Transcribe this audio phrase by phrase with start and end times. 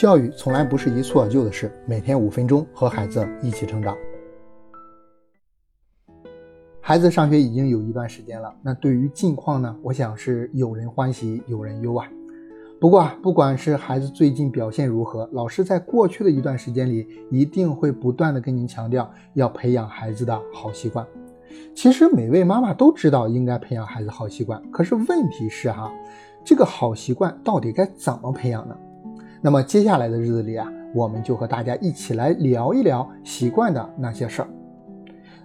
[0.00, 3.94] 教育从来不是一蹴而就的事，每天五分钟和孩子一起成长。
[6.80, 9.76] 孩子上学已经有一段时间了，那对于近况呢？
[9.82, 12.08] 我想是有人欢喜有人忧啊。
[12.80, 21.06] 不过啊，不管是孩子最近表现如何，老师在过去的一段时间里一定会不断的跟您强调要培养孩子的好习惯。
[21.74, 25.92] 其实每位妈妈都知道应该培养孩子好习惯，可是问题是哈，
[26.42, 28.74] 这个好习惯到底该怎么培养呢？
[29.42, 34.48] 那么接下来的日子里啊，我们就和大家一起来聊一聊习惯的那些事儿。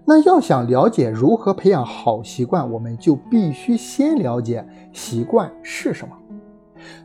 [0.04, 6.14] 那要想了解如何培养好习惯，我们就必须先了解习惯是什么。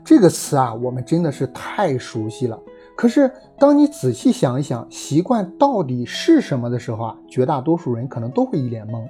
[0.05, 2.59] 这个词啊，我们真的是太熟悉了。
[2.97, 9.01] 可是当你仔细想一想，习惯到底是什么的时候啊，绝大多数人可能都会一脸懵。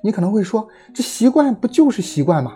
[0.00, 2.54] 你可能会说，这习惯不就是习惯吗？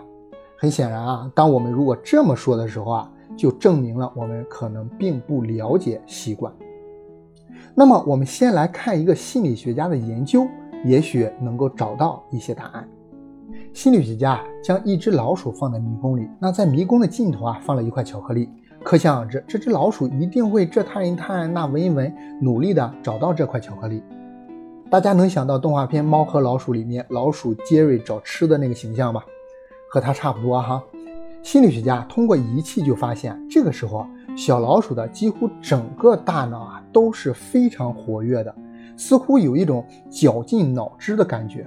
[0.59, 3.09] 很显然啊，当我们如果这么说的时候啊。
[3.37, 6.51] 就证明了我们可能并不了解习惯。
[7.75, 10.47] 那么，我们先来看一个心理学家的研究，
[10.83, 12.89] 也许能够找到一些答案。
[13.73, 18.49] 心理学家将一只老鼠放在迷宫里，那在迷宫的尽头啊放了一块巧克力，
[18.83, 22.11] 可想而知，这只老鼠一定会这探一探，那闻一闻，
[22.41, 24.01] 努力的找到这块巧克力。
[24.89, 29.23] 大家能想到动画片《猫和老鼠》里面老鼠杰瑞找吃的那个形象吧？
[29.89, 30.81] 和它差不多哈。
[31.47, 38.53] 心理学家通过仪器就发现，这个时候小老鼠的几乎整个大脑啊都是非常活跃的，
[38.97, 41.65] 似乎有一种绞尽脑汁的感觉。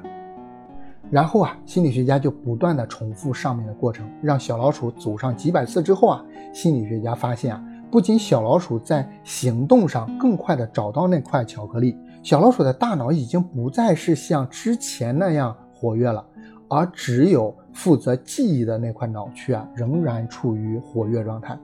[1.11, 6.23] 然后啊，心理学家就不断的重复上面的过程，让小老鼠走上几百次之后啊，
[6.53, 16.23] 心理学家发现啊，不仅小老鼠在行动上更快的找到那块巧克力，小老鼠的大脑已经不再是像之前那样活跃了。
[16.71, 21.59] 而只有负责记忆的那块脑区啊，仍然处于活跃状态。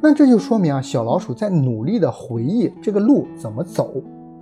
[0.00, 3.92] 那这就说明啊，小老鼠在努力的回忆这个路怎么走，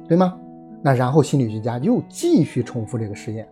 [0.06, 0.38] 对吗？
[0.82, 3.48] 那然后心理学家又继续重复这个实验，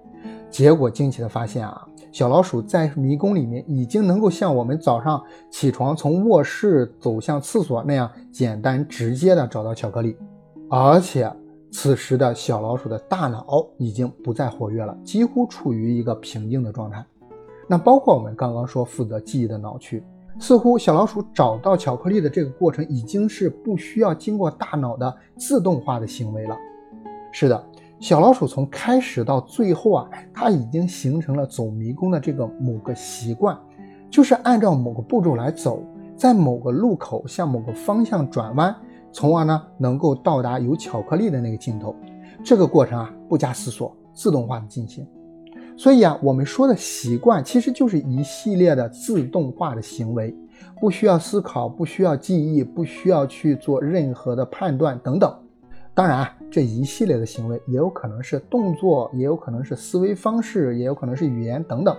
[0.50, 10.16] 结果惊奇的发现啊，小老鼠在迷宫里面已经能够像我们早上起床从卧室走向厕所那样简单直接的找到巧克力，
[10.68, 11.30] 而且。
[11.70, 17.04] 此时的小老鼠的大脑已经不再活跃了，几乎处于一个平静的状态。
[17.68, 20.02] 那包括我们刚刚说负责记忆的脑区，
[20.38, 26.56] 似乎小老鼠找到巧克力的这个过程已经是不需要经过大脑的自动化的行为了。
[27.30, 27.64] 是的，
[28.00, 33.56] 小老鼠从开始到最后啊，它已经形成了走迷宫的这个某个习惯，
[34.10, 35.82] 就是按照某个步骤来走，
[36.16, 38.74] 在某个路口向某个方向转弯。
[39.12, 41.94] 从而呢，能够到达有巧克力的那个尽头，
[42.44, 45.06] 这个过程啊，不加思索，自动化的进行。
[45.76, 50.34] 所以啊，我们说的习惯其实就是一系列的自动化的行为，
[50.80, 55.32] 不需要思考，不需要记忆，不需要去做任何的判断等等。
[55.94, 61.96] 当然啊，这一系列的行为也有可能是动作，也有可能是思维方式，也有可能是语言等等。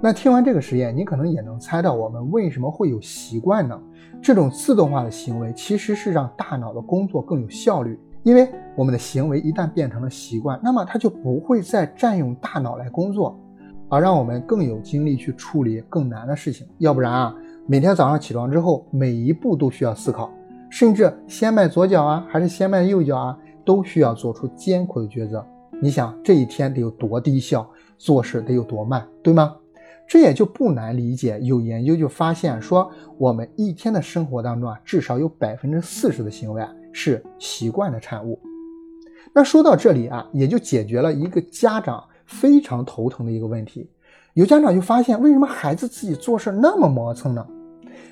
[0.00, 3.80] 那听完这个实验，你可能也能猜到我们为什么会有习惯呢？
[4.20, 13.38] 这种自动化的行为其实是让大脑的工作更有效率，因为我们的行为一旦变成了习惯，那么它就不会再占用大脑来工作，
[13.88, 16.66] 而让我们更有精力去处理更难的事情。
[16.78, 17.34] 要不然啊，
[17.66, 20.30] 每天早上起床之后，每一步都需要思考，
[20.68, 25.44] 甚至先迈左脚啊，还是先迈右脚啊，都需要做出艰苦的抉择。
[25.80, 27.66] 你想这一天得有多低效，
[27.98, 29.54] 做事得有多慢，对吗？
[30.06, 38.38] 这也就不难理解，有研究就发现说，我们一天的生活当中啊，至少有百分之四十的行为啊是习惯的产物。
[39.32, 43.88] 那说到这里啊，也就解决了一个家长非常头疼的一个问题。
[44.34, 47.44] 有家长就发现，为什么孩子自己做事那么磨蹭呢？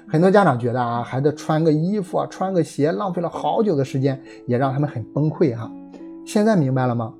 [0.08, 5.70] 很多家长觉得啊，孩子穿个衣服啊，穿个鞋，浪费了好久的时间，也让他们很崩溃哈。
[6.24, 7.14] 现在明白了吗？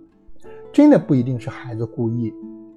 [0.72, 2.32] 真的不一定是孩子故意。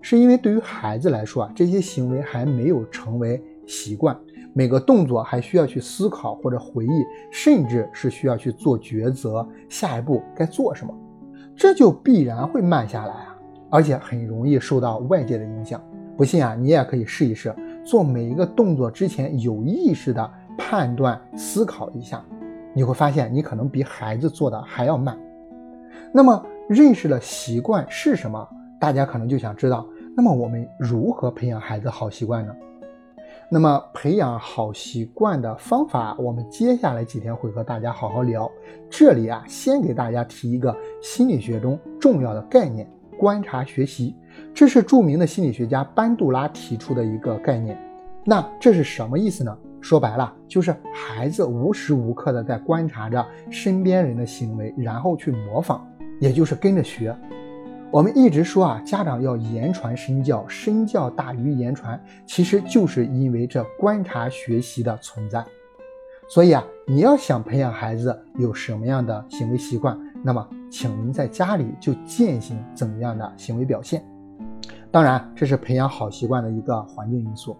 [0.07, 4.15] 是因为对于孩子来说啊，这些行为还没有成为习惯，
[4.53, 10.93] 每个动作还需要去思考或者回忆，甚至是需要去做抉择，下一步该做什么，
[11.55, 13.35] 这就必然会慢下来啊，
[13.71, 15.81] 而且很容易受到外界的影响。
[16.15, 17.51] 不信啊，你也可以试一试，
[17.83, 22.23] 做每一个动作之前有意识的判断思考一下，
[22.75, 25.17] 你会发现你可能比孩子做的还要慢。
[26.13, 28.47] 那么认识了习惯是什么，
[28.79, 29.83] 大家可能就想知道。
[30.17, 32.55] 那么我们如何培养孩子好习惯呢？
[33.51, 38.49] 那么培养好习惯的方法，我们接下来几天会和大家好好聊。
[38.89, 42.89] 这里啊，先给大家提一个心理学中重要的概念——
[43.19, 44.15] 观察学习。
[44.53, 47.77] 这是著名的心理学家班杜拉提出的一个概念。
[48.23, 49.55] 那这是什么意思呢？
[49.81, 55.85] 说白了，就是孩子无时无刻的在观察着身边人的行为，然后去模仿，
[56.21, 57.13] 也就是跟着学。
[57.95, 65.41] 我们一直说啊，家长要言传身教，身教大于言传，其实就是因为这观察学习的存在。
[66.27, 74.03] 所以啊，你要想培养孩子有什么样的行为习惯，那么请您在家里就践行怎样的行为表现。
[74.91, 77.55] 当然，这是培养好习惯的一个环境因素。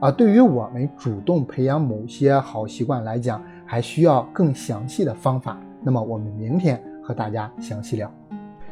[0.00, 5.58] 而对于我们主动培养某些好习惯来讲，还需要更详细的方法。
[5.82, 8.08] 那么我们明天和大家详细聊。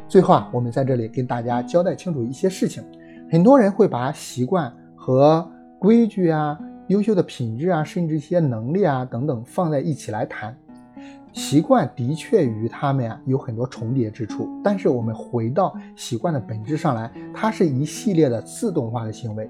[0.09, 2.83] 最后啊，我们在这里跟大家交代清楚一些事情。
[3.31, 5.47] 很多人会把习惯和
[5.77, 6.57] 规矩啊、
[6.87, 10.57] 优秀的品质啊，甚至一些能力啊等等放在一起来谈。
[11.31, 19.47] 习惯的确与他们啊有很多重叠之处，但是我们回到习惯的本质上来，它是一系列的自动化的行为。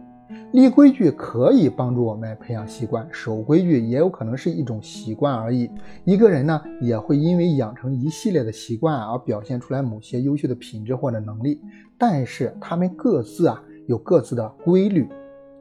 [0.51, 5.69] 立规矩可以帮助我们培养习惯，守规矩也有可能是一种习惯而已。
[6.05, 11.61] 一个人呢，也会因为养成一系列的习惯而表现出来某些优秀的品质或者能力，
[11.97, 15.07] 但是他们各自啊有各自的规律。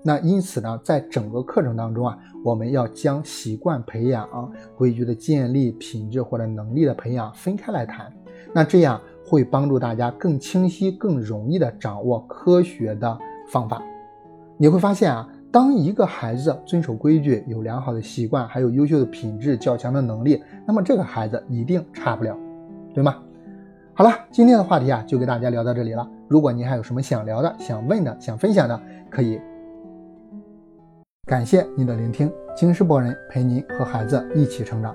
[0.02, 4.28] 那因此呢，在整个课程当中啊，我们要将习惯培养、
[4.76, 8.10] 规矩的建立、品质或者能力的培养分开来谈。
[8.54, 13.18] 那这样会帮助大家更清晰、更容易的掌握科学的
[13.50, 13.82] 方法。
[14.60, 22.36] 你会发现啊，当一个孩子遵守规矩、有良好的习惯，还有优秀的品质、较强的能力，那么这个孩子一定差不了，
[22.92, 23.16] 对吗？
[23.94, 26.08] 好了，今天的话题啊，就给大家聊到这里了。
[26.26, 29.40] 如果您还有什么想聊的、想问的、想分享的，可以。
[31.24, 34.92] 感谢您的聆听，京师博人陪您和孩子一起成长。